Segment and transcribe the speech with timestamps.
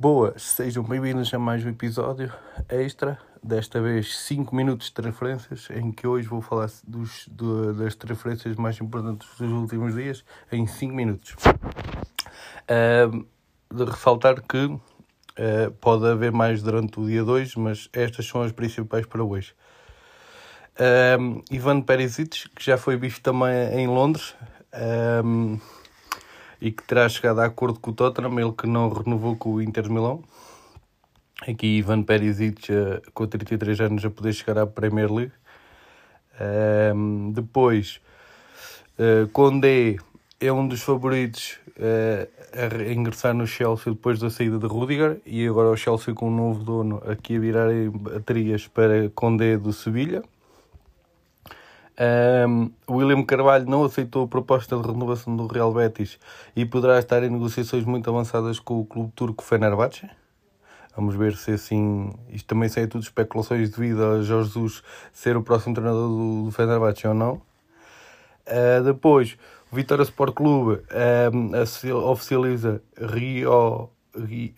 [0.00, 2.32] Boas, sejam bem-vindos a mais um episódio
[2.68, 3.18] extra.
[3.42, 8.54] Desta vez 5 minutos de transferências, em que hoje vou falar dos, do, das transferências
[8.54, 11.34] mais importantes dos últimos dias em 5 minutos.
[12.70, 13.26] Uh,
[13.74, 14.80] de ressaltar que uh,
[15.80, 19.52] pode haver mais durante o dia 2, mas estas são as principais para hoje.
[20.78, 24.36] Uh, Ivan Perisic, que já foi visto também em Londres
[26.60, 29.62] e que terá chegado a acordo com o Tottenham, ele que não renovou com o
[29.62, 30.22] Inter de Milão.
[31.46, 35.32] Aqui Ivan Perisic, uh, com 33 anos, a poder chegar à Premier League.
[36.34, 38.00] Uh, depois,
[38.98, 39.96] uh, Condé
[40.40, 45.46] é um dos favoritos uh, a ingressar no Chelsea depois da saída de Rudiger e
[45.46, 50.22] agora o Chelsea com um novo dono aqui a virar baterias para Condé do Sevilha.
[52.00, 56.18] Um, William Carvalho não aceitou a proposta de renovação do Real Betis
[56.54, 60.08] e poderá estar em negociações muito avançadas com o clube turco Fenerbahçe.
[60.94, 62.12] Vamos ver se assim.
[62.28, 66.50] Isto também sai tudo especulações devido a Jorge Jesus ser o próximo treinador do, do
[66.50, 67.42] Fenerbahçe ou não.
[68.46, 69.36] Uh, depois,
[69.70, 73.90] o Vitória Sport Clube uh, oficializa Rio,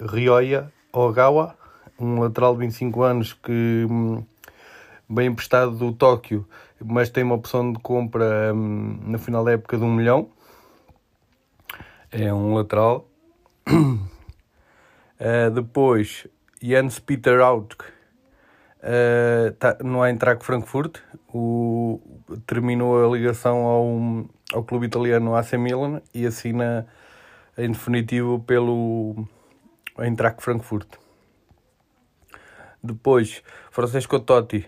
[0.01, 1.57] Rioya Ogawa,
[1.99, 4.25] um lateral de 25 anos que um,
[5.11, 6.47] bem emprestado do Tóquio
[6.85, 10.31] mas tem uma opção de compra hum, no final da época de um milhão.
[12.11, 13.09] É um lateral.
[13.69, 16.27] uh, depois,
[16.61, 17.77] Jens Peter Out
[18.79, 20.99] uh, tá, no Eintracht Frankfurt.
[21.33, 22.01] O,
[22.47, 26.87] terminou a ligação ao, ao clube italiano AC Milan e assina
[27.57, 29.29] em definitivo pelo
[29.99, 30.89] Eintracht Frankfurt.
[32.83, 34.67] Depois, Francesco Totti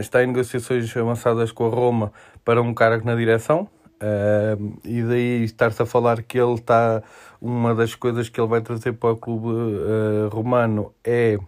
[0.00, 2.12] está em negociações avançadas com a Roma
[2.44, 3.68] para um cargo na direção.
[4.02, 7.02] Uh, e daí estar-se a falar que ele está.
[7.40, 11.38] Uma das coisas que ele vai trazer para o clube uh, romano é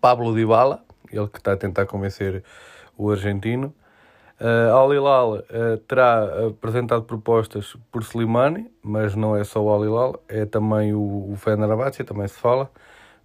[0.00, 2.44] Pablo Dybala, ele que está a tentar convencer
[2.96, 3.74] o argentino.
[4.40, 9.84] Uh, Al Hilal uh, terá apresentado propostas por Slimani, mas não é só o Al
[9.84, 12.70] Hilal, é também o, o Fenerbahçe, também se fala.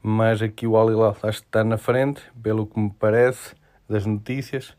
[0.02, 3.56] Mas aqui o Al Hilal acho que está na frente, pelo que me parece
[3.94, 4.76] das notícias.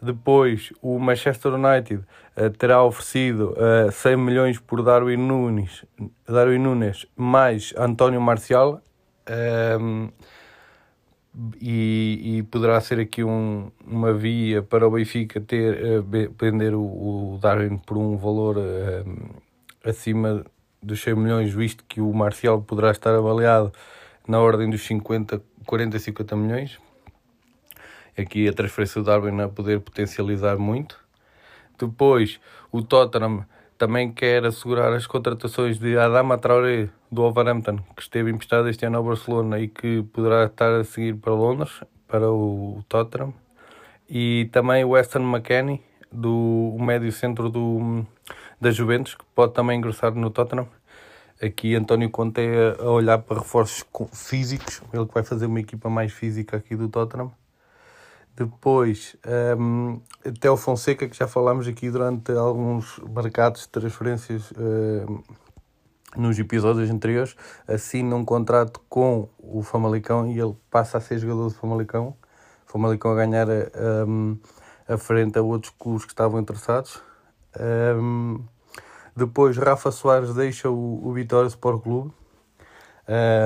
[0.00, 2.04] Depois, o Manchester United
[2.36, 5.84] uh, terá oferecido uh, eh, 100 milhões por Darwin Nunes,
[6.26, 8.82] Darwin Nunes mais António Marcial.
[9.80, 10.08] Um, ehm,
[11.60, 17.38] e, e, poderá ser aqui um, uma via para o Benfica ter uh, o, o,
[17.38, 19.40] Darwin por um valor uh,
[19.84, 20.44] acima
[20.82, 23.72] dos 100 milhões, visto que o Marcial poderá estar avaliado
[24.26, 26.78] na ordem dos 50, 40, 50 milhões
[28.16, 30.98] aqui a transferência do Darwin a poder potencializar muito.
[31.78, 32.40] Depois,
[32.70, 33.44] o Tottenham
[33.78, 38.98] também quer assegurar as contratações de Adama Traoré do Wolverhampton, que esteve emprestado este ano
[38.98, 43.34] ao Barcelona e que poderá estar a seguir para Londres, para o Tottenham.
[44.08, 48.06] E também o Weston McKennie, do médio centro do,
[48.60, 50.68] da Juventus, que pode também ingressar no Tottenham.
[51.42, 55.90] Aqui António Conte é a olhar para reforços físicos, ele que vai fazer uma equipa
[55.90, 57.32] mais física aqui do Tottenham.
[58.34, 59.14] Depois,
[59.58, 60.00] um,
[60.40, 65.22] Theo Fonseca, que já falámos aqui durante alguns mercados de transferências um,
[66.16, 67.36] nos episódios anteriores,
[67.68, 72.16] assina um contrato com o Famalicão e ele passa a ser jogador do Famalicão.
[72.66, 73.48] Famalicão a ganhar
[74.08, 74.38] um,
[74.88, 77.02] a frente a outros clubes que estavam interessados.
[77.60, 78.42] Um,
[79.14, 82.12] depois, Rafa Soares deixa o, o Vitória Sport Clube.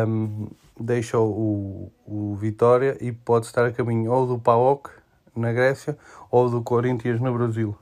[0.07, 0.49] Um,
[0.79, 4.91] deixa o, o Vitória e pode estar a caminho ou do PAOK
[5.35, 5.97] na Grécia
[6.31, 7.77] ou do Corinthians no Brasil.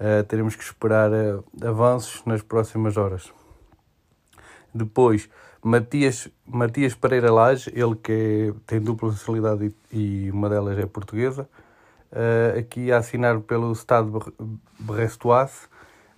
[0.00, 3.32] Uh, teremos que esperar uh, avanços nas próximas horas.
[4.72, 5.28] Depois,
[5.62, 11.48] Matias, Matias Pereira Lage, ele que é, tem dupla nacionalidade e, uma delas é portuguesa,
[12.12, 14.32] uh, aqui a assinar pelo Estado
[14.78, 15.66] Brestoise,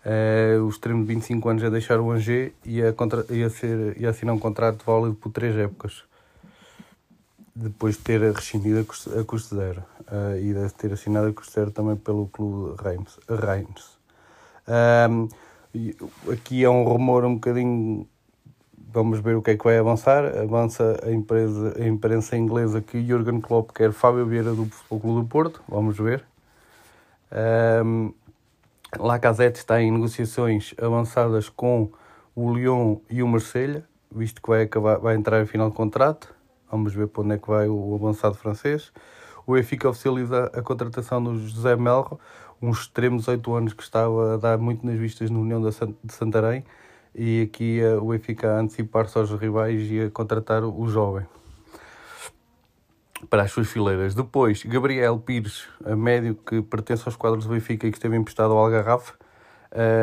[0.05, 3.50] uh, o extremo de 25 anos a deixar o Angers e a, contra, e a,
[3.50, 6.05] ser, e a assinar um contrato válido por três épocas
[7.55, 11.32] depois de ter rescindido a custo, a custo zero uh, e deve ter assinado a
[11.32, 13.19] custo zero também pelo clube Reims.
[13.29, 13.99] Reims.
[14.67, 15.29] Um,
[16.32, 18.06] aqui é um rumor um bocadinho.
[18.93, 20.25] Vamos ver o que é que vai avançar.
[20.38, 25.20] Avança a, empresa, a imprensa inglesa que Jurgen Klopp quer Fábio Vieira do Futebol Clube
[25.23, 25.62] do Porto.
[25.69, 26.25] Vamos ver.
[27.32, 28.12] Um,
[28.99, 31.91] Lacazette está em negociações avançadas com
[32.35, 36.35] o Lyon e o Marselha, visto que vai, acabar, vai entrar em final de contrato.
[36.71, 38.93] Vamos ver para onde é que vai o avançado francês.
[39.47, 42.19] O Benfica oficializa a contratação do José Melro,
[42.61, 46.13] um extremo de 18 anos que estava a dar muito nas vistas na União de
[46.13, 46.65] Santarém
[47.15, 51.27] e aqui uh, o Benfica a antecipar-se aos rivais e a contratar o jovem
[53.28, 54.14] para as suas fileiras.
[54.14, 58.52] Depois, Gabriel Pires, a médio que pertence aos quadros do Benfica e que esteve emprestado
[58.52, 59.12] ao Algarrafe,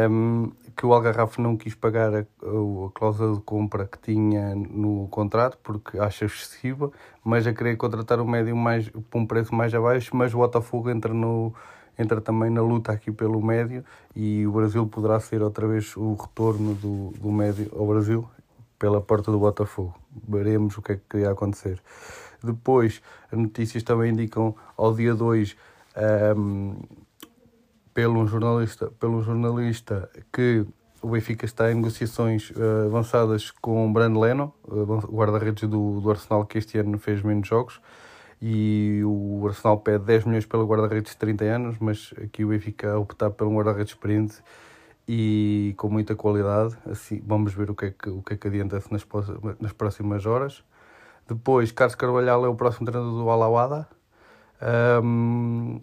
[0.09, 5.07] um, que o Algarrafe não quis pagar a, a, cláusula de compra que tinha no
[5.09, 6.91] contrato porque acha excessiva,
[7.23, 10.89] mas a querer contratar o médio mais, por um preço mais abaixo, mas o Botafogo
[10.89, 11.53] entra, no,
[11.97, 13.83] entra também na luta aqui pelo médio
[14.15, 18.27] e o Brasil poderá ser outra vez o retorno do, do médio ao Brasil
[18.77, 19.95] pela porta do Botafogo.
[20.27, 21.81] Veremos o que é que ia acontecer.
[22.43, 23.01] Depois,
[23.31, 25.55] as notícias também indicam ao dia 2
[26.37, 26.75] um,
[27.93, 30.65] pelo jornalista, pelo jornalista que
[31.01, 36.11] o Benfica está em negociações uh, avançadas com o Brand Leno, uh, guarda-redes do, do
[36.11, 37.79] Arsenal, que este ano fez menos jogos.
[38.39, 42.93] E o Arsenal pede 10 milhões pelo guarda-redes de 30 anos, mas aqui o Benfica
[42.93, 44.35] a optar pelo guarda-redes experiente
[45.07, 46.77] e com muita qualidade.
[46.85, 49.07] Assim, vamos ver o que é que, o que, é que adianta-se nas,
[49.59, 50.63] nas próximas horas.
[51.27, 53.87] Depois, Carlos Carvalhal é o próximo treinador do Alawada,
[55.03, 55.81] um,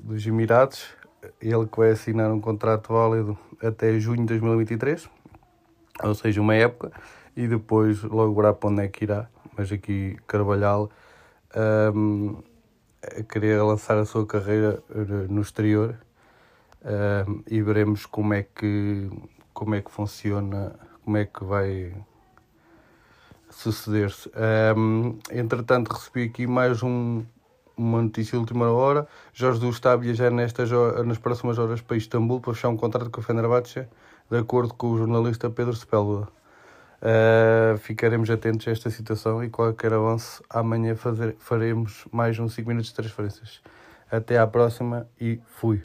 [0.00, 0.86] dos Emirados.
[1.40, 5.08] Ele que vai assinar um contrato válido até junho de 2023,
[6.02, 6.92] ou seja, uma época,
[7.36, 9.28] e depois logo verá para onde é que irá.
[9.56, 10.90] Mas aqui Carvalhal
[11.94, 12.42] um,
[13.02, 15.96] a querer lançar a sua carreira eh, no exterior
[16.84, 19.10] um, e veremos como é que
[19.52, 21.94] como é que funciona, como é que vai
[23.56, 24.30] suceder-se.
[24.76, 27.24] Um, entretanto, recebi aqui mais um,
[27.76, 29.06] uma notícia de última hora.
[29.32, 30.70] Jorge Jesus está a viajar nestas,
[31.04, 33.86] nas próximas horas para Istambul para fechar um contrato com a Fenerbahçe,
[34.30, 36.28] de acordo com o jornalista Pedro Sepúlveda.
[36.96, 42.68] Uh, ficaremos atentos a esta situação e qualquer avanço amanhã fazer, faremos mais uns 5
[42.68, 43.60] minutos de transferências.
[44.10, 45.82] Até à próxima e fui.